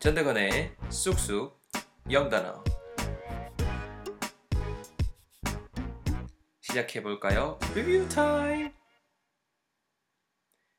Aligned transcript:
전대건의 0.00 0.74
쑥쑥 0.88 1.60
영단어 2.10 2.64
시작해 6.62 7.02
볼까요? 7.02 7.58
리뷰 7.74 8.08
타임. 8.08 8.72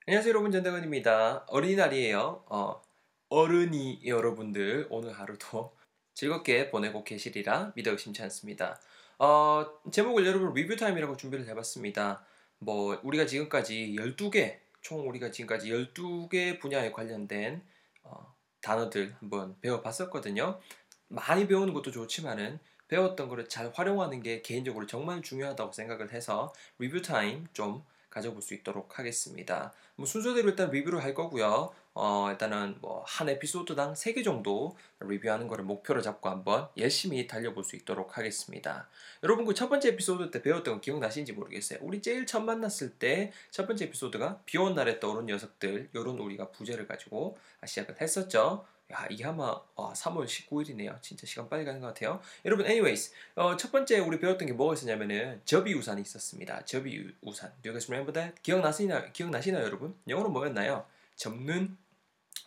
안녕하세요, 0.08 0.28
여러분 0.32 0.52
전대건입니다. 0.52 1.46
어린이날이에요. 1.50 2.46
어, 2.50 2.82
어른이 3.30 4.02
여러분들 4.08 4.88
오늘 4.90 5.14
하루도 5.14 5.78
즐겁게 6.16 6.72
보내고 6.72 7.04
계시리라 7.04 7.74
믿어 7.76 7.92
의심치 7.92 8.24
않습니다. 8.24 8.82
어, 9.20 9.68
제목을 9.92 10.26
여러분 10.26 10.52
리뷰 10.56 10.76
타임이라고 10.76 11.16
준비를 11.16 11.48
해봤습니다. 11.50 12.26
뭐 12.58 13.00
우리가 13.04 13.28
지금까지 13.28 13.96
12개 14.00 14.58
총 14.82 15.08
우리가 15.08 15.30
지금까지 15.30 15.70
12개 15.70 16.60
분야에 16.60 16.92
관련된 16.92 17.64
어, 18.02 18.41
단어들 18.62 19.16
한번 19.20 19.56
배워봤었거든요. 19.62 20.60
많이 21.08 21.48
배우는 21.48 21.74
것도 21.74 21.92
좋지만은 21.92 22.60
배웠던 22.88 23.30
거를 23.30 23.48
잘 23.48 23.72
활용하는 23.74 24.22
게 24.22 24.42
개인적으로 24.42 24.86
정말 24.86 25.22
중요하다고 25.22 25.72
생각을 25.72 26.12
해서 26.12 26.54
리뷰 26.78 27.02
타임 27.02 27.48
좀 27.54 27.84
가져볼 28.10 28.42
수 28.42 28.54
있도록 28.54 29.00
하겠습니다. 29.00 29.74
뭐 29.96 30.06
순서대로 30.06 30.50
일단 30.50 30.70
리뷰를 30.72 31.04
할 31.04 31.14
거고요. 31.14 31.74
어, 31.94 32.30
일단은 32.32 32.78
뭐 32.82 33.04
한 33.06 33.28
에피소드당 33.30 33.94
3개 33.94 34.24
정도 34.24 34.78
리뷰하는 35.02 35.48
거를 35.48 35.66
목표로 35.66 36.02
잡고 36.02 36.30
한번 36.30 36.70
열심히 36.78 37.28
달려볼 37.28 37.64
수 37.64 37.76
있도록 37.76 38.18
하겠습니다. 38.18 38.88
여러분 39.24 39.46
그 39.46 39.54
첫 39.54 39.68
번째 39.70 39.90
에피소드 39.90 40.32
때 40.32 40.42
배웠던 40.42 40.76
거 40.76 40.80
기억나시는지 40.82 41.34
모르겠어요. 41.34 41.80
우리 41.82 42.02
제일 42.02 42.26
처음 42.26 42.46
만났을 42.46 42.92
때 42.98 43.34
첫 43.52 43.68
번째 43.68 43.86
에피소드가 43.86 44.42
비온 44.46 44.76
날에 44.76 45.00
떠오른 45.00 45.26
녀석들 45.26 45.90
요런 45.94 46.18
우리가 46.20 46.52
부제를 46.52 46.88
가지고 46.88 47.38
시작을 47.66 48.00
했었죠. 48.00 48.66
야, 48.94 49.08
이게 49.10 49.24
아마 49.26 49.60
어, 49.76 49.94
3월 49.94 50.26
19일이네요. 50.26 51.02
진짜 51.02 51.26
시간 51.28 51.48
빨리 51.50 51.64
가는 51.66 51.80
것 51.80 51.88
같아요. 51.88 52.22
여러분, 52.46 52.66
anyways, 52.66 53.14
어, 53.36 53.56
첫 53.58 53.72
번째 53.72 54.00
우리 54.00 54.20
배웠던 54.20 54.48
게 54.48 54.54
뭐가 54.54 54.74
있었냐면은 54.74 55.42
접이 55.46 55.74
우산이 55.74 56.02
있었습니다. 56.02 56.64
접이 56.66 57.12
우산. 57.22 57.52
Do 57.62 57.72
you 57.72 57.74
guys 57.80 57.88
remember 57.90 58.14
that? 58.14 58.42
기억나시나요? 58.44 59.12
기억나시나요, 59.14 59.64
여러분? 59.64 59.96
영어로 60.10 60.30
뭐였나요? 60.30 60.86
접는 61.16 61.78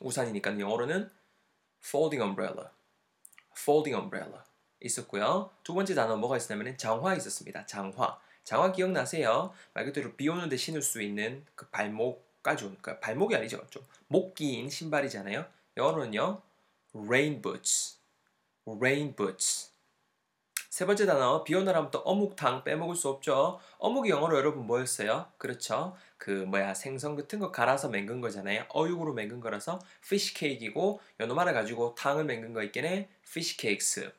우산이니까 0.00 0.58
영어로는 0.58 1.10
folding 1.84 2.22
umbrella. 2.22 2.70
folding 3.56 3.98
umbrella 3.98 4.44
있었고요. 4.80 5.50
두 5.62 5.74
번째 5.74 5.94
단어 5.94 6.16
뭐가 6.16 6.36
있었냐면은 6.36 6.76
장화 6.76 7.14
있었습니다. 7.16 7.66
장화. 7.66 8.18
장화 8.44 8.72
기억나세요? 8.72 9.52
말 9.72 9.86
그대로 9.86 10.14
비 10.14 10.28
오는데 10.28 10.56
신을 10.56 10.82
수 10.82 11.00
있는 11.00 11.44
그 11.54 11.68
발목까지 11.70 12.64
온, 12.64 12.76
그러니까 12.80 13.00
발목이 13.00 13.34
아니죠. 13.34 13.66
좀 13.70 13.82
목기인 14.08 14.68
신발이잖아요. 14.68 15.46
영어로는요. 15.76 16.42
rain 16.94 17.40
boots. 17.40 17.98
rain 18.66 19.16
boots. 19.16 19.73
세 20.74 20.86
번째 20.86 21.06
단어 21.06 21.44
비 21.44 21.54
오는 21.54 21.66
날하면 21.66 21.92
또 21.92 22.00
어묵탕 22.00 22.64
빼먹을 22.64 22.96
수 22.96 23.08
없죠. 23.08 23.60
어묵이 23.78 24.10
영어로 24.10 24.36
여러분 24.36 24.66
뭐였어요? 24.66 25.30
그렇죠. 25.38 25.94
그 26.18 26.30
뭐야 26.30 26.74
생선 26.74 27.14
같은 27.14 27.38
거 27.38 27.52
갈아서 27.52 27.88
맹근 27.88 28.20
거잖아요. 28.20 28.64
어육으로 28.70 29.12
맹근 29.12 29.38
거라서 29.38 29.78
fish 30.04 30.34
cake이고 30.34 31.00
요놈 31.20 31.38
을 31.38 31.52
가지고 31.54 31.94
탕을 31.94 32.24
맹근 32.24 32.54
거 32.54 32.64
있겠네. 32.64 33.08
fish 33.24 33.56
cake. 33.56 34.10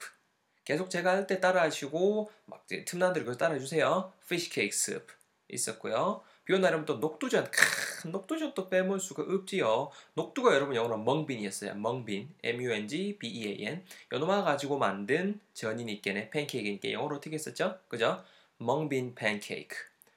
계속 0.63 0.89
제가 0.89 1.11
할 1.11 1.27
때 1.27 1.41
따라하시고 1.41 2.31
막 2.45 2.65
틈난들 2.85 3.25
그거 3.25 3.35
따라해 3.35 3.59
주세요. 3.59 4.13
fish 4.23 4.49
cake 4.49 5.03
있었고요. 5.49 6.21
날이면 6.61 6.85
또 6.85 6.97
녹두전, 6.97 7.49
크, 7.49 8.07
녹두전 8.07 8.53
또 8.53 8.69
빼먹을 8.69 8.99
수가 8.99 9.23
없지요. 9.23 9.89
녹두가 10.13 10.53
여러분 10.53 10.75
영어로 10.75 10.97
멍빈이었어요. 10.97 11.73
멍빈, 11.75 12.29
M-U-N-G-B-E-A-N. 12.43 13.83
요놈아 14.13 14.43
가지고 14.43 14.77
만든 14.77 15.39
전이니께네, 15.53 16.29
팬케이크니까 16.29 16.91
영어로 16.91 17.15
어떻게 17.15 17.33
했었죠? 17.33 17.79
그죠? 17.87 18.23
멍빈 18.57 19.15
팬케이크, 19.15 19.75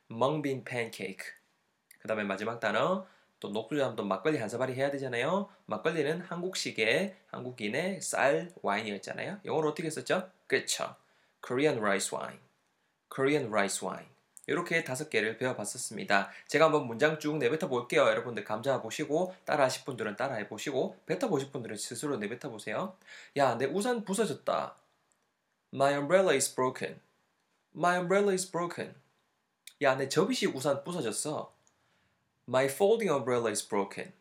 멍빈 0.08 0.64
팬케이크. 0.64 1.24
그 1.98 2.08
다음에 2.08 2.24
마지막 2.24 2.60
단어, 2.60 3.06
또 3.40 3.48
녹두전 3.48 3.96
또 3.96 4.04
막걸리 4.04 4.36
한 4.38 4.48
사발이 4.48 4.74
해야 4.74 4.90
되잖아요. 4.90 5.48
막걸리는 5.66 6.20
한국식의 6.20 7.16
한국인의 7.28 8.02
쌀 8.02 8.52
와인이었잖아요. 8.62 9.40
영어로 9.44 9.70
어떻게 9.70 9.86
했었죠? 9.86 10.30
그쵸? 10.46 10.94
Korean 11.46 11.78
rice 11.78 12.16
wine, 12.16 12.38
Korean 13.14 13.46
rice 13.46 13.86
wine. 13.86 14.17
이렇게 14.48 14.82
다섯 14.82 15.10
개를 15.10 15.36
배워봤었습니다. 15.36 16.30
제가 16.48 16.64
한번 16.64 16.86
문장 16.86 17.18
쭉 17.18 17.36
내뱉어 17.36 17.68
볼게요. 17.68 18.02
여러분들 18.02 18.44
감자 18.44 18.80
보시고 18.80 19.34
따라 19.44 19.64
하실 19.64 19.84
분들은 19.84 20.16
따라 20.16 20.36
해 20.36 20.48
보시고 20.48 20.96
뱉어 21.04 21.28
보실 21.28 21.52
분들은 21.52 21.76
스스로 21.76 22.16
내뱉어 22.16 22.50
보세요. 22.50 22.96
야, 23.36 23.56
내 23.56 23.66
우산 23.66 24.04
부서졌다. 24.04 24.74
My 25.74 25.94
umbrella 25.94 26.34
is 26.34 26.52
broken. 26.52 26.98
My 27.76 27.98
umbrella 27.98 28.32
is 28.32 28.50
broken. 28.50 28.94
야, 29.82 29.94
내 29.96 30.08
접이식 30.08 30.56
우산 30.56 30.82
부서졌어. 30.82 31.52
My 32.48 32.64
folding 32.64 33.12
umbrella 33.12 33.50
is 33.50 33.68
broken. 33.68 34.14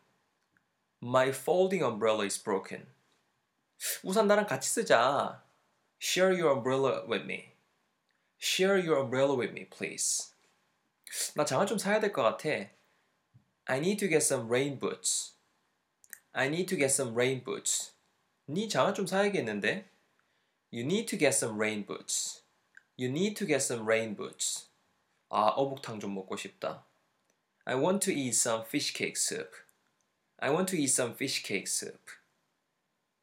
My 1.02 1.30
folding 1.30 1.82
umbrella 1.82 2.24
is 2.24 2.42
broken. 2.42 2.86
우산 4.02 4.26
나랑 4.26 4.46
같이 4.46 4.68
쓰자. 4.68 5.42
Share 5.98 6.38
your 6.38 6.54
umbrella 6.54 7.06
with 7.08 7.24
me. 7.24 7.57
Share 8.39 8.77
your 8.77 8.99
umbrella 8.99 9.35
with 9.35 9.53
me, 9.53 9.65
please. 9.65 10.33
나 11.35 11.45
장화 11.45 11.65
좀 11.65 11.77
사야 11.77 11.99
될 11.99 12.11
것 12.11 12.23
같아. 12.23 12.69
I 13.65 13.79
need 13.79 13.97
to 13.99 14.07
get 14.09 14.23
some 14.23 14.47
rain 14.47 14.77
boots. 14.77 15.35
I 16.33 16.47
need 16.47 16.67
to 16.67 16.75
get 16.75 16.91
some 16.91 17.13
rain 17.15 17.43
boots. 17.43 17.93
네 18.49 18.67
장화 18.67 18.93
좀 18.93 19.07
사야겠는데? 19.07 19.85
You 20.71 20.83
need 20.83 21.07
to 21.07 21.17
get 21.17 21.33
some 21.33 21.57
rain 21.57 21.85
boots. 21.85 22.43
You 22.97 23.09
need 23.09 23.35
to 23.37 23.45
get 23.45 23.61
some 23.61 23.85
rain 23.87 24.15
boots. 24.15 24.67
아, 25.29 25.49
어묵탕 25.55 25.99
좀 25.99 26.13
먹고 26.13 26.35
싶다. 26.35 26.83
I 27.65 27.75
want 27.75 28.03
to 28.05 28.11
eat 28.11 28.35
some 28.35 28.65
fish 28.65 28.93
cake 28.93 29.15
soup. 29.15 29.55
I 30.39 30.49
want 30.49 30.67
to 30.71 30.77
eat 30.77 30.91
some 30.91 31.15
fish 31.15 31.41
cake 31.41 31.67
soup. 31.67 32.01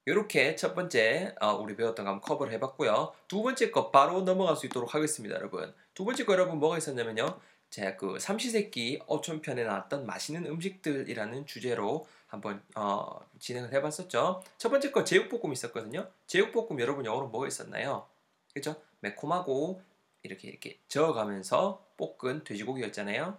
이렇게 0.05 0.55
첫 0.55 0.75
번째 0.75 1.33
어, 1.41 1.53
우리 1.53 1.75
배웠던 1.75 2.05
거 2.05 2.11
한번 2.11 2.21
커버를 2.21 2.53
해봤고요. 2.53 3.13
두 3.27 3.41
번째 3.41 3.71
거 3.71 3.89
바로 3.89 4.21
넘어갈 4.21 4.55
수 4.55 4.67
있도록 4.67 4.93
하겠습니다, 4.93 5.35
여러분. 5.35 5.73
두 5.95 6.05
번째 6.05 6.25
거 6.25 6.33
여러분 6.33 6.59
뭐가 6.59 6.77
있었냐면요. 6.77 7.39
제가 7.71 7.97
그 7.97 8.19
삼시세끼 8.19 9.01
어촌편에 9.07 9.63
나왔던 9.63 10.05
맛있는 10.05 10.45
음식들이라는 10.45 11.47
주제로 11.47 12.07
한번 12.27 12.61
어, 12.75 13.19
진행을 13.39 13.73
해봤었죠. 13.73 14.43
첫 14.57 14.69
번째 14.69 14.91
거 14.91 15.03
제육볶음 15.03 15.51
있었거든요. 15.53 16.07
제육볶음 16.27 16.79
여러분 16.79 17.05
영어로 17.05 17.27
뭐가 17.29 17.47
있었나요? 17.47 18.07
그죠? 18.53 18.75
매콤하고 18.99 19.81
이렇게 20.22 20.49
이렇게 20.49 20.79
저어가면서 20.87 21.83
볶은 21.97 22.43
돼지고기였잖아요. 22.43 23.37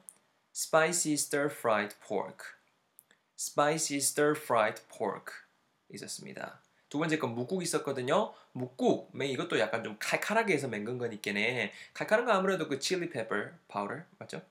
Spicy 0.54 1.14
stir 1.14 1.46
fried 1.46 1.94
pork. 2.06 2.44
Spicy 3.38 3.98
stir 3.98 4.34
fried 4.36 4.82
pork. 4.88 5.45
있었습니다. 5.92 6.60
두 6.88 6.98
번째 6.98 7.18
건 7.18 7.34
뭇국 7.34 7.62
있었거든요. 7.62 8.32
뭇국, 8.52 9.10
맨 9.12 9.28
이것도 9.30 9.58
약간 9.58 9.82
좀 9.82 9.96
칼칼하게 9.98 10.54
해서 10.54 10.68
맹근 10.68 10.98
거니까네. 10.98 11.72
칼칼한 11.94 12.24
거 12.24 12.32
아무래도 12.32 12.68
그 12.68 12.78
chili 12.78 13.10
pepper 13.10 13.34
powder 13.68 13.96
맞죠? 14.18 14.42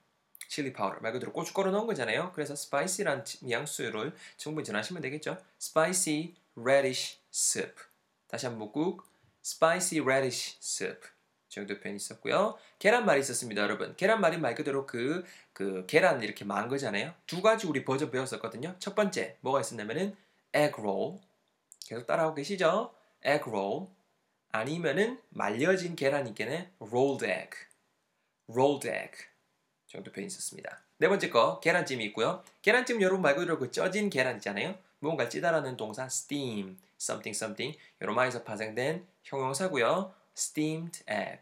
chili 0.50 0.74
powder 0.74 1.00
말 1.00 1.14
그대로 1.14 1.32
고춧가루 1.32 1.72
넣은 1.72 1.88
거잖아요. 1.88 2.32
그래서 2.34 2.56
spicy란 2.56 3.26
뉘앙스를 3.50 4.14
충분히 4.38 4.66
전하시면 4.66 5.02
되겠죠. 5.02 5.38
Spicy 5.62 6.36
radish 6.56 7.20
soup. 7.34 7.74
다시 8.28 8.46
한번 8.46 8.68
뭇국, 8.68 9.08
spicy 9.44 10.04
radish 10.04 10.58
soup. 10.62 11.08
정도 11.48 11.80
표현이 11.80 11.96
있었고요. 11.96 12.58
계란말이 12.80 13.22
있었습니다, 13.22 13.62
여러분. 13.62 13.96
계란말이 13.96 14.38
말 14.38 14.56
그대로 14.56 14.86
그, 14.86 15.24
그 15.54 15.86
계란 15.88 16.22
이렇게 16.22 16.44
만 16.44 16.68
거잖아요. 16.68 17.14
두 17.28 17.42
가지 17.42 17.66
우리 17.66 17.86
버전 17.86 18.12
배웠었거든요. 18.12 18.76
첫 18.80 18.94
번째 18.94 19.38
뭐가 19.40 19.62
있었냐면은 19.62 20.18
egg 20.54 20.74
roll. 20.80 21.20
계속 21.86 22.06
따라하고 22.08 22.36
계시죠? 22.36 22.94
egg 23.24 23.44
roll. 23.48 23.88
아니면은 24.52 25.22
말려진 25.30 25.96
계란이께는 25.96 26.72
rolled 26.82 27.26
egg. 27.26 27.52
rolled 28.50 28.88
egg. 28.90 29.12
정도 29.88 30.12
표현이 30.12 30.28
있었습니다. 30.28 30.82
네 30.98 31.08
번째 31.08 31.30
거 31.30 31.60
계란찜이 31.60 32.04
있고요. 32.06 32.44
계란찜 32.62 33.02
여러분 33.02 33.22
말 33.22 33.36
그대로 33.36 33.60
그 33.60 33.72
쪄진 33.72 34.10
계란 34.10 34.38
있잖아요. 34.38 34.78
무언가 35.00 35.30
찌다라는 35.30 35.78
동사 35.78 36.06
steam, 36.06 36.78
something 37.00 37.38
something 37.38 37.78
여러 38.02 38.14
마에서 38.14 38.44
파생된 38.44 39.06
형용사고요. 39.24 40.14
steamed 40.36 41.04
egg. 41.08 41.42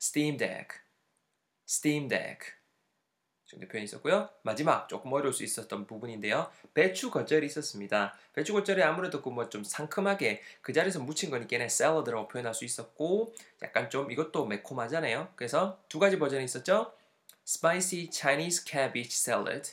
steamed 0.00 0.44
egg. 0.44 0.68
steamed 1.68 2.14
egg. 2.14 2.38
정도 3.54 3.68
표현이 3.68 3.84
있었고요. 3.84 4.28
마지막 4.42 4.88
조금 4.88 5.12
어려울 5.12 5.32
수 5.32 5.44
있었던 5.44 5.86
부분인데요. 5.86 6.50
배추 6.74 7.10
겉절이 7.10 7.46
있었습니다. 7.46 8.14
배추 8.32 8.52
겉절이 8.52 8.82
아무래도 8.82 9.22
그뭐좀 9.22 9.64
상큼하게 9.64 10.42
그 10.60 10.72
자리에서 10.72 11.00
묻힌 11.00 11.30
거니까 11.30 11.68
샐러드라고 11.68 12.28
표현할 12.28 12.54
수 12.54 12.64
있었고 12.64 13.34
약간 13.62 13.88
좀 13.90 14.10
이것도 14.10 14.46
매콤하잖아요. 14.46 15.28
그래서 15.36 15.78
두 15.88 15.98
가지 15.98 16.18
버전이 16.18 16.44
있었죠. 16.44 16.92
Spicy 17.46 18.10
Chinese 18.10 18.64
Cabbage 18.66 19.12
Salad 19.12 19.72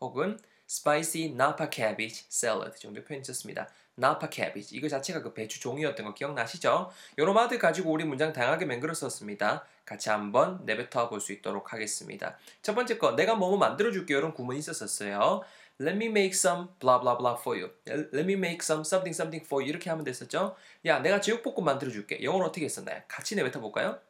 혹은 0.00 0.38
spicy 0.68 1.32
napa 1.32 1.68
cabbage 1.72 2.26
salad 2.30 2.78
정도 2.78 3.02
표현이 3.02 3.22
있었습니다. 3.22 3.68
Napa 3.98 4.28
cabbage 4.32 4.76
이거 4.76 4.88
자체가 4.88 5.22
그 5.22 5.34
배추 5.34 5.60
종이었던 5.60 6.06
거 6.06 6.14
기억나시죠? 6.14 6.90
요런 7.18 7.34
마드 7.34 7.58
가지고 7.58 7.92
우리 7.92 8.04
문장 8.04 8.32
다양하게 8.32 8.64
맹글어 8.66 8.94
썼습니다. 8.94 9.64
같이 9.84 10.08
한번 10.08 10.64
내뱉어 10.64 11.08
볼 11.08 11.20
수 11.20 11.32
있도록 11.32 11.72
하겠습니다. 11.72 12.36
첫 12.62 12.74
번째 12.74 12.98
거 12.98 13.12
내가 13.12 13.34
뭐뭐 13.34 13.58
만들어 13.58 13.92
줄게요. 13.92 14.18
이런 14.18 14.32
구문이 14.34 14.58
있었었어요. 14.58 15.42
Let 15.80 15.96
me 15.96 16.06
make 16.06 16.32
some 16.32 16.68
blah 16.80 17.00
blah 17.00 17.18
blah 17.18 17.36
for 17.40 17.58
you. 17.58 17.72
Let 17.86 18.24
me 18.24 18.34
make 18.34 18.60
some 18.62 18.82
something 18.82 19.14
something 19.14 19.44
for 19.44 19.62
you. 19.62 19.68
이렇게 19.70 19.90
하면 19.90 20.04
됐었죠? 20.04 20.54
야, 20.86 21.00
내가 21.00 21.20
제육볶음 21.20 21.64
만들어 21.64 21.90
줄게. 21.90 22.22
영어로 22.22 22.46
어떻게 22.46 22.64
했었나요? 22.64 23.02
같이 23.08 23.34
내뱉어 23.36 23.60
볼까요? 23.60 24.00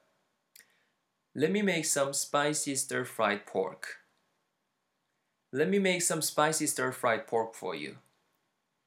Let 1.35 1.51
me 1.51 1.61
make 1.61 1.85
some 1.85 2.11
spicy 2.11 2.75
stir-fried 2.75 3.47
pork. 3.51 4.03
Let 5.55 5.69
me 5.69 5.79
make 5.79 6.01
some 6.03 6.21
spicy 6.21 6.65
stir-fried 6.67 7.27
pork 7.27 7.57
for 7.57 7.75
you. 7.75 7.97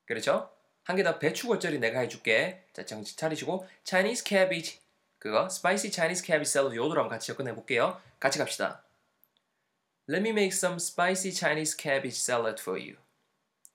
그렇죠? 0.06 0.55
한 0.86 0.96
개 0.96 1.04
더 1.04 1.18
배추 1.20 1.48
겉절이 1.48 1.80
내가 1.80 2.00
해줄게. 2.02 2.64
자, 2.74 2.86
정신 2.86 3.18
차리시고 3.18 3.68
Chinese 3.84 4.24
cabbage 4.24 4.80
그거 5.20 5.48
spicy 5.50 5.92
Chinese 5.92 6.24
cabbage 6.24 6.50
salad 6.50 6.78
요도로 6.78 7.02
한번 7.02 7.10
같이 7.18 7.28
접근해 7.28 7.54
볼게요. 7.56 8.00
같이 8.20 8.38
갑시다. 8.38 8.84
Let 10.08 10.22
me 10.22 10.30
make 10.30 10.54
some 10.56 10.76
spicy 10.76 11.34
Chinese 11.34 11.76
cabbage 11.76 12.20
salad 12.20 12.62
for 12.62 12.80
you. 12.80 12.98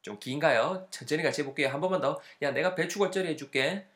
좀 0.03 0.19
긴가요? 0.21 0.87
천천히 0.91 1.25
같이 1.25 1.43
해볼게요. 1.43 1.69
한 1.69 1.81
번만 1.81 2.01
더. 2.01 2.21
야, 2.43 2.53
내가 2.53 2.77
배추 2.77 3.01
겉절이 3.01 3.29
해줄게. 3.31 3.87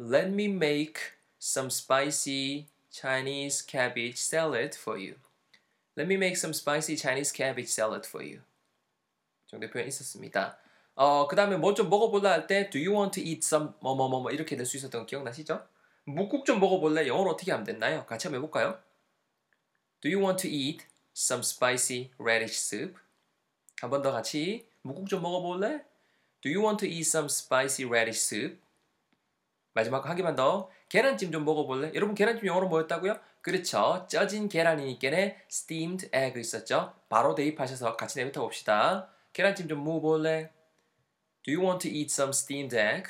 Let 0.00 0.28
me 0.28 0.46
make 0.46 0.94
some 1.40 1.66
spicy 1.68 2.66
Chinese 2.90 3.66
cabbage 3.66 4.16
salad 4.18 4.76
for 4.78 4.98
you. 4.98 5.16
Let 5.96 6.08
me 6.08 6.14
make 6.16 6.34
some 6.36 6.52
spicy 6.54 6.96
Chinese 6.96 7.30
cabbage 7.36 7.70
salad 7.70 8.08
for 8.08 8.26
you. 8.26 8.42
정도 9.46 9.68
표현 9.68 9.86
있었습니다. 9.86 10.58
어, 10.96 11.26
그 11.26 11.34
다음에 11.36 11.56
뭐 11.56 11.74
좀 11.74 11.88
먹어볼라 11.90 12.30
할 12.30 12.46
때 12.46 12.70
Do 12.70 12.78
you 12.80 12.92
want 12.96 13.20
to 13.20 13.26
eat 13.28 13.40
some 13.44 13.70
뭐 13.80 13.94
뭐 13.96 14.08
뭐 14.08 14.22
뭐 14.22 14.30
이렇게 14.30 14.56
될 14.56 14.64
수 14.66 14.76
있었던 14.76 15.02
거 15.02 15.06
기억나시죠? 15.06 15.66
묵국 16.04 16.44
좀 16.44 16.60
먹어볼래? 16.60 17.06
영어로 17.08 17.30
어떻게 17.30 17.50
하면 17.50 17.64
됐나요? 17.64 18.06
같이 18.06 18.26
한번 18.28 18.38
해볼까요? 18.42 18.78
Do 20.00 20.10
you 20.10 20.22
want 20.22 20.46
to 20.46 20.50
eat 20.50 20.84
some 21.16 21.40
spicy 21.40 22.10
radish 22.20 22.58
soup? 22.58 22.96
한 23.80 23.90
번 23.90 24.02
더 24.02 24.12
같이 24.12 24.68
묵국 24.82 25.08
좀 25.08 25.22
먹어볼래? 25.22 25.82
Do 26.42 26.50
you 26.52 26.62
want 26.62 26.78
to 26.84 26.88
eat 26.88 27.00
some 27.08 27.26
spicy 27.26 27.88
radish 27.88 28.20
soup? 28.20 28.60
마지막 29.72 30.06
한 30.08 30.14
개만 30.14 30.36
더 30.36 30.70
계란찜 30.88 31.32
좀 31.32 31.44
먹어볼래? 31.44 31.90
여러분 31.94 32.14
계란찜 32.14 32.46
영어로 32.46 32.68
뭐였다고요? 32.68 33.18
그렇죠. 33.40 34.06
쪄진 34.08 34.48
계란이니께네 34.48 35.38
steamed 35.50 36.10
egg 36.14 36.38
있었죠. 36.38 36.94
바로 37.08 37.34
대입하셔서 37.34 37.96
같이 37.96 38.18
내뱉어 38.20 38.42
봅시다. 38.42 39.08
계란찜 39.32 39.66
좀 39.68 39.82
먹어볼래? 39.82 40.50
Do 41.44 41.52
you 41.52 41.62
want 41.62 41.86
to 41.86 41.94
eat 41.94 42.10
some 42.10 42.30
steamed 42.30 42.74
egg? 42.74 43.04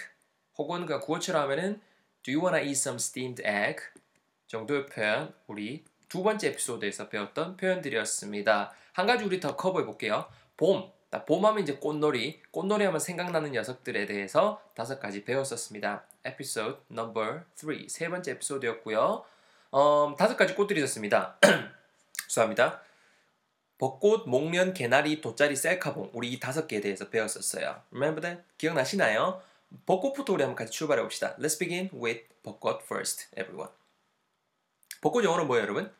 혹은 0.58 0.86
그 0.86 0.98
구어체로 0.98 1.38
하면은 1.38 1.80
Do 2.24 2.34
you 2.34 2.44
wanna 2.44 2.66
eat 2.66 2.78
some 2.78 2.96
steamed 2.96 3.42
egg? 3.46 3.80
정도의 4.48 4.86
표현 4.86 5.32
우리 5.46 5.84
두 6.08 6.22
번째 6.22 6.48
에피소드에서 6.48 7.08
배웠던 7.08 7.56
표현들이었습니다. 7.56 8.72
한 8.92 9.06
가지 9.06 9.24
우리 9.24 9.40
더 9.40 9.56
커버해 9.56 9.84
볼게요. 9.84 10.26
봄. 10.56 10.92
봄하면 11.26 11.62
이제 11.62 11.74
꽃놀이, 11.74 12.42
꽃놀이 12.50 12.84
하면 12.84 12.98
생각나는 12.98 13.52
녀석들에 13.52 14.06
대해서 14.06 14.60
다섯 14.74 14.98
가지 14.98 15.24
배웠었습니다. 15.24 16.04
에피소드 16.24 16.82
넘버 16.88 17.40
3, 17.54 17.88
세 17.88 18.08
번째 18.08 18.32
에피소드였고요. 18.32 19.24
어, 19.70 20.14
다섯 20.18 20.36
가지 20.36 20.54
꽃들이 20.56 20.80
있었습니다. 20.80 21.38
수고합니다. 22.26 22.82
벚꽃, 23.78 24.28
목련, 24.28 24.72
개나리, 24.72 25.20
돗자리, 25.20 25.56
셀카봉 25.56 26.10
우리 26.12 26.32
이 26.32 26.40
다섯 26.40 26.66
개에 26.66 26.80
대해서 26.80 27.10
배웠었어요. 27.10 27.82
Remember 27.90 28.20
that? 28.20 28.42
기억나시나요? 28.56 29.42
벚꽃부터 29.86 30.32
우리 30.32 30.42
한번 30.42 30.56
같이 30.56 30.70
출발해 30.72 31.02
봅시다. 31.02 31.36
Let's 31.36 31.58
begin 31.58 31.90
with 31.92 32.24
벚꽃 32.42 32.82
first, 32.84 33.26
everyone. 33.36 33.72
벚꽃 35.00 35.24
영어로 35.24 35.46
뭐예요, 35.46 35.64
여러분? 35.64 35.92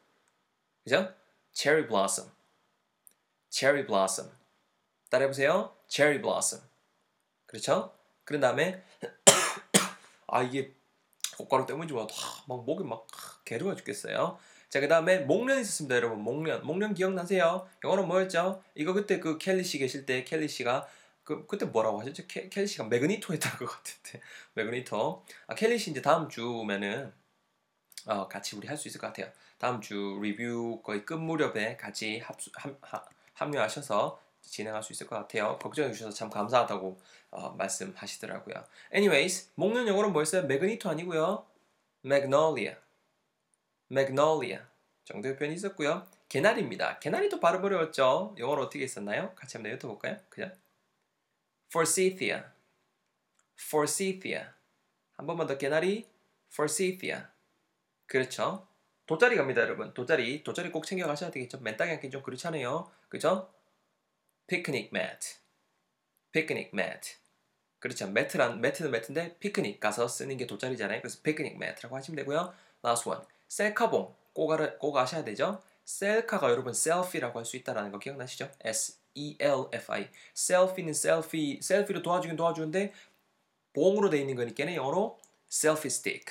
그죠? 0.85 1.13
Cherry 1.53 1.87
blossom. 1.87 2.31
Cherry 3.51 3.87
blossom. 3.87 4.31
따라해 5.11 5.29
보세요. 5.29 5.77
Cherry 5.89 6.21
blossom. 6.21 6.65
그렇죠? 7.47 7.95
그런 8.25 8.41
다음에 8.41 8.83
아 10.27 10.43
이게 10.43 10.75
고가루 11.37 11.67
때문인지 11.67 11.95
몰라도 11.95 12.15
막 12.49 12.65
목이 12.65 12.85
막 12.85 13.07
괴로워 13.45 13.75
죽겠어요. 13.77 14.39
자, 14.75 14.81
그 14.81 14.89
다음에 14.89 15.19
목련 15.21 15.61
있었습니다, 15.61 15.95
여러분. 15.95 16.19
목련. 16.19 16.67
목련 16.67 16.95
기억나세요? 16.95 17.65
영어로 17.85 18.07
뭐였죠? 18.07 18.61
이거 18.75 18.93
그때 18.93 19.21
그 19.21 19.39
켈리 19.39 19.63
씨 19.63 19.79
계실 19.79 20.05
때 20.05 20.25
켈리 20.25 20.49
씨가 20.49 20.89
그 21.23 21.47
그때 21.47 21.65
뭐라고 21.65 22.01
하셨죠? 22.01 22.25
케, 22.27 22.49
켈리 22.49 22.67
씨가 22.67 22.83
매그니토 22.89 23.33
했던 23.33 23.53
것 23.53 23.67
같은데. 23.67 24.21
매그니토. 24.55 25.25
아, 25.47 25.55
켈리 25.55 25.79
씨 25.79 25.93
이제 25.93 26.03
다음 26.03 26.29
주면은 26.29 27.13
어, 28.07 28.27
같이 28.27 28.57
우리 28.57 28.67
할 28.67 28.77
수 28.77 28.89
있을 28.89 29.01
것 29.01 29.07
같아요. 29.07 29.31
다음 29.59 29.81
주 29.81 30.19
리뷰 30.21 30.83
거의 30.83 31.07
끝 31.07 31.15
무렵에 31.15 31.77
같이 31.77 32.19
합수, 32.19 32.51
함, 32.57 32.77
하, 32.81 33.05
합류하셔서 33.35 34.21
진행할 34.41 34.83
수 34.83 34.93
있을 34.93 35.07
것 35.07 35.15
같아요. 35.15 35.57
걱정해 35.63 35.93
주셔서 35.93 36.11
참 36.11 36.29
감사하다고 36.31 36.99
어, 37.31 37.51
말씀하시더라고요. 37.51 38.57
Anyways, 38.93 39.53
목련 39.55 39.87
영어로 39.87 40.11
뭐였어요? 40.11 40.49
매그니토 40.49 40.91
아니고요. 40.91 41.47
magnolia. 42.05 42.84
Magnolia 43.91 44.61
정도의 45.05 45.37
표현이 45.37 45.55
있었고요. 45.57 46.07
개나리입니다. 46.29 46.99
개나리도 46.99 47.41
발음 47.41 47.63
어려웠죠? 47.65 48.35
영어로 48.39 48.63
어떻게 48.63 48.85
했었나요? 48.85 49.35
같이 49.35 49.57
한번 49.57 49.73
엿볼까요? 49.73 50.17
그냥 50.29 50.53
forsythia, 51.69 52.45
forsythia. 53.61 54.47
한 55.13 55.27
번만 55.27 55.47
더 55.47 55.59
개나리, 55.59 56.09
forsythia. 56.53 57.25
그렇죠? 58.07 58.69
돗자리 59.07 59.37
갑니다, 59.37 59.61
여러분. 59.61 59.93
돗자리, 59.93 60.43
돗자리 60.43 60.71
꼭 60.71 60.87
챙겨 60.87 61.07
가셔야 61.07 61.31
되겠죠? 61.31 61.61
맨 61.61 61.77
땅에 61.77 61.93
앉기 61.93 62.11
좀 62.11 62.23
그렇잖아요. 62.23 62.91
그죠? 63.09 63.53
picnic 64.47 64.91
mat, 64.93 65.37
picnic 66.33 66.71
mat. 66.73 67.17
그렇죠. 67.79 68.09
매트란 68.09 68.61
매트는 68.61 68.91
매트인데 68.91 69.39
피크닉 69.39 69.79
가서 69.79 70.09
쓰는 70.09 70.37
게 70.39 70.47
돗자리잖아요. 70.47 71.01
그래서 71.01 71.21
picnic 71.23 71.57
mat라고 71.57 71.97
하시면 71.97 72.17
되고요. 72.17 72.55
last 72.85 73.09
one. 73.09 73.23
셀카봉 73.49 74.15
꼭, 74.33 74.53
알아, 74.53 74.79
꼭 74.79 74.97
아셔야 74.97 75.25
되죠. 75.25 75.63
셀카가 75.85 76.51
여러분 76.51 76.73
selfie라고 76.73 77.39
할 77.39 77.45
수 77.45 77.57
있다는 77.57 77.93
거 77.93 77.99
기억나시죠? 77.99 78.51
S 78.61 78.99
E 79.15 79.37
L 79.39 79.67
F 79.73 79.93
I. 79.93 80.09
selfie는 80.35 80.93
selfie 80.93 81.61
selfie를 81.63 82.03
도와주긴 82.03 82.37
도와주는데 82.37 82.93
봉으로 83.75 84.11
돼 84.11 84.19
있는 84.19 84.35
거니까는 84.35 84.75
영어로 84.75 85.19
selfie 85.49 85.91
stick. 85.91 86.25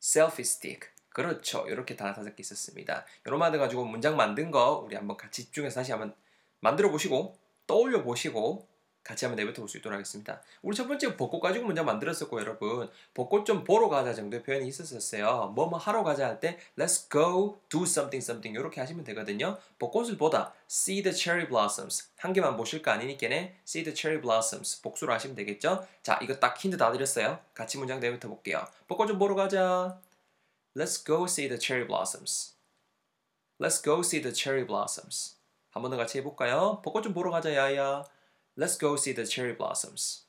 selfie 0.00 0.44
stick. 0.44 0.80
그렇죠. 1.10 1.66
이렇게 1.68 1.96
다 1.96 2.12
다섯 2.12 2.34
개 2.36 2.40
있었습니다. 2.40 3.04
여러 3.26 3.38
마디 3.38 3.58
가지고 3.58 3.84
문장 3.84 4.16
만든 4.16 4.50
거 4.50 4.82
우리 4.84 4.96
한번 4.96 5.16
같이 5.16 5.44
집중해서 5.44 5.80
다시 5.80 5.92
한번 5.92 6.14
만들어 6.60 6.90
보시고 6.90 7.38
떠올려 7.66 8.02
보시고 8.02 8.68
같이 9.06 9.24
한번 9.24 9.36
내뱉어 9.36 9.54
볼 9.54 9.68
수 9.68 9.78
있도록 9.78 9.94
하겠습니다. 9.94 10.42
우리 10.62 10.76
첫 10.76 10.88
번째 10.88 11.16
벚꽃 11.16 11.40
가지고 11.40 11.66
문장 11.66 11.86
만들었었고 11.86 12.40
여러분 12.40 12.90
벚꽃 13.14 13.46
좀 13.46 13.62
보러 13.62 13.88
가자 13.88 14.12
정도의 14.12 14.42
표현이 14.42 14.66
있었었어요. 14.66 15.52
뭐 15.54 15.66
뭐 15.68 15.78
하러 15.78 16.02
가자 16.02 16.26
할 16.26 16.40
때 16.40 16.58
let's 16.76 17.08
go 17.10 17.60
do 17.68 17.82
something 17.82 18.18
something 18.18 18.58
이렇게 18.58 18.80
하시면 18.80 19.04
되거든요. 19.04 19.58
벚꽃을 19.78 20.16
보다 20.16 20.52
see 20.68 21.02
the 21.04 21.16
cherry 21.16 21.46
blossoms 21.46 22.08
한 22.16 22.32
개만 22.32 22.56
보실 22.56 22.82
거 22.82 22.90
아니니까네 22.90 23.60
see 23.64 23.84
the 23.84 23.94
cherry 23.94 24.20
blossoms 24.20 24.82
복수로 24.82 25.12
하시면 25.12 25.36
되겠죠. 25.36 25.86
자 26.02 26.18
이거 26.20 26.34
딱 26.34 26.58
힌트 26.58 26.76
다 26.76 26.90
드렸어요. 26.90 27.38
같이 27.54 27.78
문장 27.78 28.00
내뱉어 28.00 28.28
볼게요. 28.28 28.66
벚꽃 28.88 29.06
좀 29.06 29.18
보러 29.18 29.36
가자. 29.36 30.00
Let's 30.76 31.06
go 31.06 31.24
see 31.26 31.48
the 31.48 31.60
cherry 31.60 31.86
blossoms. 31.86 32.56
Let's 33.60 33.82
go 33.82 34.00
see 34.00 34.20
the 34.20 34.34
cherry 34.34 34.66
blossoms. 34.66 35.36
한 35.70 35.82
번 35.82 35.90
더 35.90 35.96
같이 35.96 36.18
해볼까요? 36.18 36.80
벚꽃 36.82 37.02
좀 37.04 37.14
보러 37.14 37.30
가자 37.30 37.54
야야. 37.54 38.04
Let's 38.58 38.78
go 38.78 38.94
see 38.94 39.14
the 39.14 39.26
cherry 39.26 39.56
blossoms. 39.56 40.24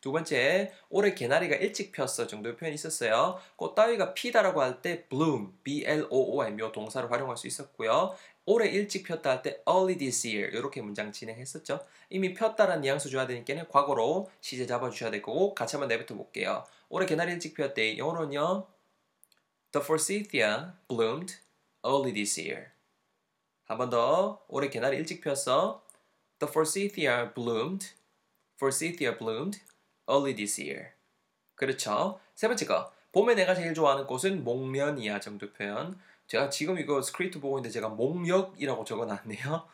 두 0.00 0.12
번째, 0.12 0.72
올해 0.88 1.14
개나리가 1.14 1.56
일찍 1.56 1.92
폈어 1.92 2.26
정도의 2.26 2.56
표현이 2.56 2.74
있었어요. 2.74 3.38
꽃 3.56 3.74
따위가 3.74 4.14
피다라고 4.14 4.62
할 4.62 4.80
때 4.80 5.06
bloom, 5.08 5.52
B-L-O-O-M 5.62 6.58
요 6.58 6.72
동사를 6.72 7.10
활용할 7.10 7.36
수 7.36 7.46
있었고요. 7.46 8.14
올해 8.46 8.68
일찍 8.70 9.04
폈다 9.06 9.30
할 9.30 9.42
때 9.42 9.62
early 9.68 9.98
this 9.98 10.26
year 10.26 10.50
이렇게 10.56 10.80
문장 10.80 11.12
진행했었죠. 11.12 11.84
이미 12.08 12.32
폈다라는 12.32 12.80
뉘앙스 12.80 13.10
줘야 13.10 13.26
되니까 13.26 13.68
과거로 13.68 14.30
시제 14.40 14.66
잡아주셔야 14.66 15.10
될 15.10 15.20
거고 15.20 15.54
같이 15.54 15.76
한번 15.76 15.88
내뱉어 15.88 16.16
볼게요. 16.16 16.64
올해 16.88 17.06
개나리 17.06 17.32
일찍 17.32 17.54
폈대. 17.54 17.98
영어로는요. 17.98 18.66
The 19.72 19.84
forsythia 19.84 20.72
bloomed 20.88 21.36
early 21.86 22.12
this 22.12 22.40
year. 22.40 22.68
한 23.66 23.76
번 23.78 23.90
더. 23.90 24.42
올해 24.48 24.70
개나리 24.70 24.96
일찍 24.96 25.20
폈어. 25.20 25.82
The 26.40 26.50
forsythia 26.50 27.32
bloomed. 27.34 27.92
Forsythia 28.56 29.16
bloomed 29.16 29.60
early 30.08 30.34
this 30.34 30.60
year. 30.60 30.92
그렇죠. 31.54 32.18
세 32.34 32.48
번째 32.48 32.66
거. 32.66 32.92
봄에 33.12 33.34
내가 33.34 33.54
제일 33.54 33.74
좋아하는 33.74 34.06
꽃은 34.06 34.42
목련이야 34.42 35.20
정도 35.20 35.52
표현. 35.52 36.00
제가 36.26 36.48
지금 36.48 36.78
이거 36.78 37.02
스크립트 37.02 37.40
보고 37.40 37.58
있는데 37.58 37.72
제가 37.72 37.88
목력이라고 37.90 38.84
적어놨네요. 38.84 39.68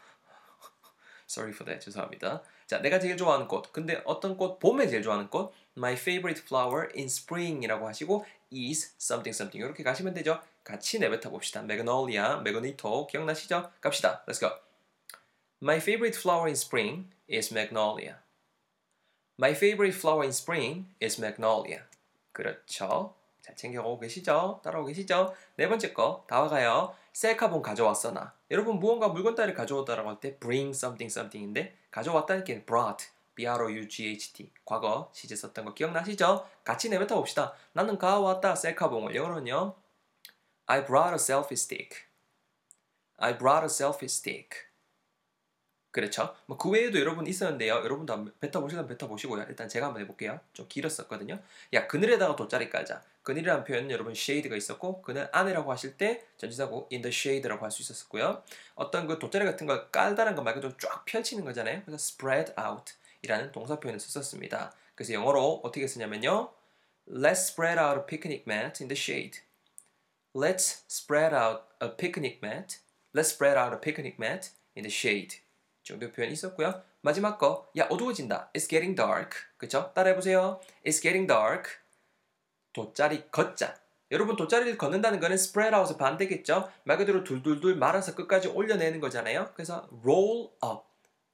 Sorry 1.29 1.53
for 1.55 1.65
that. 1.67 1.85
죄송합니다. 1.85 2.43
자, 2.67 2.81
내가 2.81 2.99
제일 2.99 3.17
좋아하는 3.17 3.47
꽃. 3.47 3.73
근데 3.73 4.03
어떤 4.05 4.37
꽃? 4.37 4.59
봄에 4.59 4.89
제일 4.89 5.03
좋아하는 5.03 5.31
꽃. 5.31 5.53
My 5.77 5.95
favorite 5.95 6.43
flower 6.45 6.89
in 6.97 7.07
spring이라고 7.07 7.87
하시고 7.87 8.27
is 8.53 8.95
something 8.99 9.37
something 9.37 9.65
이렇게 9.65 9.85
가시면 9.85 10.15
되죠. 10.15 10.41
같이 10.65 10.99
내뱉어 10.99 11.31
봅시다. 11.31 11.61
Magnolia, 11.61 12.41
Magneto 12.41 13.07
기억나시죠? 13.07 13.71
갑시다. 13.81 14.25
Let's 14.27 14.41
go. 14.41 14.66
My 15.63 15.77
favorite 15.77 16.15
flower 16.15 16.49
in 16.49 16.55
spring 16.55 17.07
is 17.27 17.51
magnolia. 17.51 18.19
My 19.39 19.53
favorite 19.53 19.95
flower 19.95 20.23
in 20.23 20.31
spring 20.31 20.87
is 21.03 21.19
magnolia. 21.19 21.83
그렇죠. 22.33 23.15
잘 23.41 23.57
챙겨오고 23.57 24.01
계시죠? 24.01 24.61
따라오고 24.63 24.89
계시죠? 24.89 25.35
네 25.57 25.67
번째 25.69 25.95
거, 25.95 26.25
다와 26.29 26.49
가요. 26.49 26.95
셀카본 27.15 27.63
가져왔어, 27.63 28.13
나. 28.13 28.35
여러분, 28.51 28.79
무언가 28.79 29.09
물건 29.09 29.35
따위를 29.35 29.55
가져오다라고 29.55 30.11
할 30.11 30.21
때 30.21 30.39
bring 30.39 30.71
something 30.71 31.11
something인데, 31.11 31.75
가져왔다는 31.91 32.45
게 32.45 32.67
brought, 32.67 33.09
b-r-o-u-g-h-t. 33.35 34.53
과거 34.65 35.11
시제 35.15 35.37
썼던 35.37 35.65
거 35.65 35.75
기억나시죠? 35.75 36.47
같이 36.65 36.91
내뱉어 36.91 37.17
봅시다. 37.17 37.55
나는 37.73 37.97
가져왔다, 37.99 38.55
셀카봉을. 38.57 39.15
영어로는요. 39.15 39.75
I 40.67 40.85
brought 40.85 41.13
a 41.13 41.19
selfie 41.19 41.57
stick. 41.57 42.05
I 43.17 43.39
brought 43.39 43.65
a 43.65 43.71
selfie 43.71 44.11
stick. 44.11 44.67
그렇죠. 45.97 46.35
뭐 46.45 46.59
그 46.59 46.69
외에도 46.69 47.01
여러분 47.01 47.27
있었는데요. 47.27 47.77
여러분도 47.77 48.27
뱉어보시면 48.41 48.87
뱉어보시고요. 48.87 49.47
일단 49.49 49.67
제가 49.67 49.87
한번 49.87 50.03
해볼게요. 50.03 50.39
좀 50.53 50.67
길었었거든요. 50.69 51.41
야 51.73 51.87
그늘에다가 51.87 52.37
돗자리 52.37 52.69
깔자. 52.69 53.03
그늘이라는 53.23 53.65
표현은 53.65 53.91
여러분 53.91 54.13
shade가 54.13 54.57
있었고 54.57 55.01
그늘 55.01 55.31
안에라고 55.33 55.73
하실 55.73 55.97
때 55.97 56.27
전치사고 56.37 56.89
in 56.93 57.01
the 57.01 57.11
shade라고 57.11 57.65
할 57.65 57.71
수 57.71 57.81
있었고요. 57.81 58.43
어떤 58.75 59.07
그 59.07 59.19
돗자리 59.19 59.47
같은 59.47 59.67
걸 59.67 59.91
깔다는 59.91 60.35
거 60.35 60.43
말고도 60.43 60.77
쫙 60.77 61.07
펼치는 61.07 61.45
거잖아요. 61.47 61.81
그래서 61.87 61.95
spread 61.95 62.53
out 62.61 62.93
이라는 63.23 63.51
동사 63.53 63.81
표현을 63.81 63.99
썼었습니다. 63.99 64.75
그래서 64.95 65.15
영어로 65.15 65.63
어떻게 65.65 65.87
쓰냐면요. 65.87 66.53
Let's 67.09 67.49
spread 67.53 67.81
out 67.81 68.01
a 68.01 68.07
picnic 68.07 68.45
mat 68.47 68.83
in 68.83 68.89
the 68.89 69.01
shade. 69.01 69.41
Let's 70.35 70.85
spread 70.91 71.35
out 71.35 71.63
a 71.83 71.97
picnic 71.97 72.41
mat. 72.43 72.81
Let's 73.15 73.33
spread 73.33 73.57
out 73.57 73.73
a 73.73 73.81
picnic 73.81 74.17
mat 74.19 74.51
in 74.77 74.83
the 74.83 74.93
shade. 74.93 75.46
정도 75.87 76.11
표현이 76.11 76.33
있었고요. 76.33 76.83
마지막 77.01 77.39
거, 77.39 77.71
야 77.79 77.87
어두워진다. 77.89 78.51
It's 78.53 78.69
getting 78.69 78.97
dark. 78.97 79.39
그쵸? 79.57 79.93
따라해보세요. 79.95 80.61
It's 80.85 81.01
getting 81.01 81.29
dark. 81.29 81.71
돗자리 82.73 83.31
걷자. 83.31 83.79
여러분 84.11 84.37
돗자리를 84.37 84.77
걷는다는 84.79 85.21
거는 85.21 85.35
spread 85.35 85.75
out의 85.75 85.97
반대겠죠? 85.97 86.71
말 86.85 86.99
그대로 86.99 87.25
둘둘둘 87.25 87.77
말아서 87.77 88.15
끝까지 88.15 88.49
올려내는 88.49 89.01
거잖아요. 89.01 89.53
그래서 89.55 89.89
roll 90.03 90.49
up 90.65 90.83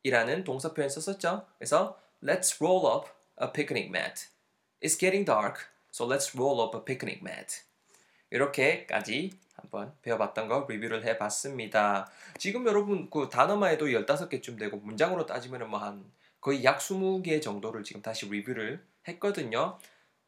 이라는 0.02 0.44
동사 0.44 0.72
표현 0.72 0.90
썼었죠. 0.90 1.46
그래서 1.58 1.98
let's 2.22 2.60
roll 2.60 2.86
up 2.86 3.08
a 3.42 3.50
picnic 3.52 3.88
mat. 3.88 4.26
It's 4.82 4.98
getting 4.98 5.24
dark, 5.24 5.66
so 5.92 6.06
let's 6.06 6.36
roll 6.36 6.60
up 6.60 6.76
a 6.76 6.84
picnic 6.84 7.20
mat. 7.22 7.62
이렇게까지 8.30 9.32
한번 9.62 9.92
배워봤던 10.02 10.48
거 10.48 10.66
리뷰를 10.68 11.04
해봤습니다. 11.04 12.10
지금 12.38 12.66
여러분 12.66 13.08
그 13.10 13.28
단어만 13.30 13.70
해도 13.70 13.86
15개쯤 13.86 14.58
되고 14.58 14.76
문장으로 14.76 15.26
따지면 15.26 15.70
뭐 15.70 15.80
한 15.80 16.04
거의 16.40 16.64
약 16.64 16.78
20개 16.78 17.40
정도를 17.40 17.84
지금 17.84 18.02
다시 18.02 18.28
리뷰를 18.28 18.84
했거든요. 19.08 19.78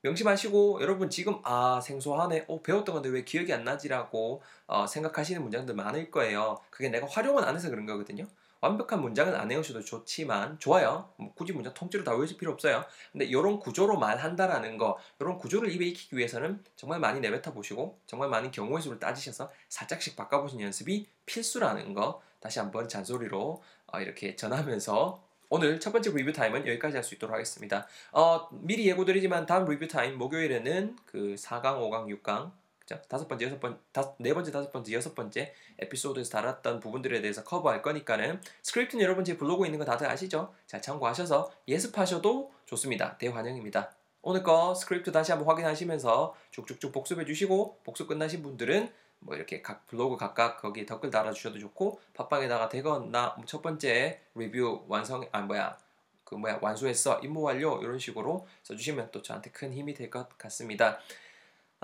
명심하시고 0.02 0.80
여러분 0.82 1.08
지금 1.10 1.40
아 1.44 1.80
생소하네 1.80 2.44
어 2.48 2.62
배웠던 2.62 2.94
건데 2.94 3.08
왜 3.08 3.24
기억이 3.24 3.52
안 3.52 3.64
나지라고 3.64 4.42
어, 4.66 4.86
생각하시는 4.86 5.42
문장들 5.42 5.74
많을 5.74 6.10
거예요 6.10 6.60
그게 6.70 6.90
내가 6.90 7.06
활용은 7.06 7.42
안 7.42 7.56
해서 7.56 7.70
그런 7.70 7.86
거거든요 7.86 8.26
완벽한 8.60 9.00
문장은 9.02 9.34
안 9.34 9.50
외우셔도 9.50 9.82
좋지만 9.82 10.58
좋아요. 10.58 11.10
뭐 11.16 11.32
굳이 11.34 11.52
문장 11.52 11.74
통째로 11.74 12.04
다 12.04 12.12
외우실 12.12 12.38
필요 12.38 12.52
없어요. 12.52 12.84
근데 13.12 13.24
이런 13.26 13.58
구조로 13.58 13.98
말한다라는 13.98 14.78
거, 14.78 14.98
이런 15.20 15.36
구조를 15.38 15.70
입에 15.70 15.86
익히기 15.86 16.16
위해서는 16.16 16.62
정말 16.76 16.98
많이 17.00 17.20
내뱉어 17.20 17.52
보시고 17.52 17.98
정말 18.06 18.28
많은 18.30 18.50
경우의 18.50 18.82
수를 18.82 18.98
따지셔서 18.98 19.50
살짝씩 19.68 20.16
바꿔보시는 20.16 20.64
연습이 20.64 21.06
필수라는 21.26 21.94
거 21.94 22.22
다시 22.40 22.58
한번 22.58 22.88
잔소리로 22.88 23.62
어, 23.86 24.00
이렇게 24.00 24.36
전하면서 24.36 25.22
오늘 25.50 25.78
첫 25.78 25.92
번째 25.92 26.10
리뷰 26.12 26.32
타임은 26.32 26.66
여기까지 26.66 26.96
할 26.96 27.04
수 27.04 27.14
있도록 27.14 27.34
하겠습니다. 27.34 27.86
어, 28.12 28.48
미리 28.50 28.88
예고드리지만 28.88 29.46
다음 29.46 29.66
리뷰 29.66 29.86
타임 29.86 30.16
목요일에는 30.18 30.96
그 31.06 31.34
4강, 31.38 31.78
5강, 31.78 32.22
6강 32.22 32.50
그죠? 32.86 33.00
다섯 33.08 33.26
번째, 33.26 33.46
여섯 33.46 33.60
번, 33.60 33.78
다섯, 33.92 34.14
네 34.18 34.34
번째, 34.34 34.52
다섯 34.52 34.70
번째, 34.70 34.92
여섯 34.92 35.14
번째 35.14 35.54
에피소드에서 35.78 36.30
다뤘던 36.30 36.80
부분들에 36.80 37.20
대해서 37.22 37.42
커버할 37.42 37.80
거니까는 37.82 38.40
스크립트는 38.62 39.02
여러분 39.02 39.24
제 39.24 39.36
블로그에 39.36 39.68
있는 39.68 39.78
거 39.78 39.84
다들 39.84 40.06
아시죠? 40.06 40.54
잘 40.66 40.82
참고하셔서 40.82 41.50
예습하셔도 41.66 42.52
좋습니다. 42.66 43.16
대환영입니다. 43.18 43.90
오늘 44.22 44.42
거 44.42 44.74
스크립트 44.74 45.12
다시 45.12 45.32
한번 45.32 45.48
확인하시면서 45.48 46.34
쭉쭉쭉 46.50 46.92
복습해 46.92 47.24
주시고 47.24 47.80
복습 47.84 48.08
끝나신 48.08 48.42
분들은 48.42 48.92
뭐 49.20 49.34
이렇게 49.34 49.62
각 49.62 49.86
블로그 49.86 50.16
각각 50.18 50.60
거기에 50.60 50.84
댓글 50.84 51.10
달아주셔도 51.10 51.58
좋고 51.58 52.00
팟빵에다가 52.12 52.68
대건아 52.68 53.36
첫 53.46 53.62
번째 53.62 54.20
리뷰 54.34 54.84
완성 54.88 55.26
아 55.32 55.40
뭐야 55.40 55.78
그 56.24 56.34
뭐야 56.34 56.58
완수했어 56.60 57.20
임무 57.20 57.40
완료 57.40 57.80
이런 57.82 57.98
식으로 57.98 58.46
써주시면 58.62 59.10
또 59.12 59.22
저한테 59.22 59.50
큰 59.50 59.72
힘이 59.72 59.94
될 59.94 60.10
것 60.10 60.36
같습니다. 60.36 60.98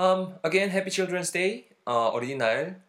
Um, 0.00 0.33
again, 0.42 0.71
Happy 0.71 0.90
Children's 0.90 1.30
Day. 1.30 1.69
어, 1.85 2.09
어린이날 2.14 2.83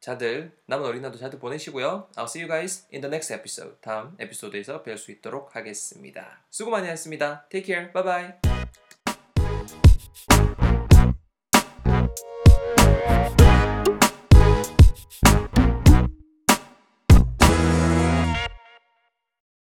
잘들 0.00 0.50
남은 0.66 0.84
어린이날도 0.86 1.16
잘들 1.16 1.38
보내시고요. 1.38 2.08
I'll 2.16 2.24
see 2.24 2.42
you 2.42 2.48
guys 2.48 2.88
in 2.92 3.00
the 3.00 3.08
next 3.08 3.32
episode. 3.32 3.76
다음 3.80 4.16
에피소드에서 4.18 4.82
뵐 4.82 4.98
수 4.98 5.12
있도록 5.12 5.54
하겠습니다. 5.54 6.42
수고 6.50 6.72
많이 6.72 6.88
했습니다. 6.88 7.46
Take 7.48 7.64
care. 7.64 7.92
Bye 7.92 8.34
bye. 10.58 10.67